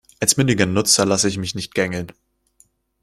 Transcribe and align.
Als 0.19 0.35
mündiger 0.35 0.65
Nutzer 0.65 1.05
lasse 1.05 1.27
ich 1.27 1.37
mich 1.37 1.53
nicht 1.53 1.75
gängeln. 1.75 2.11